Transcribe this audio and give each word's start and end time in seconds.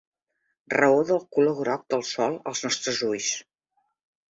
Raó 0.73 1.03
del 1.09 1.21
color 1.35 1.55
groc 1.59 1.85
del 1.95 2.03
Sol 2.13 2.41
als 2.53 2.65
nostres 2.69 3.05
ulls. 3.13 3.31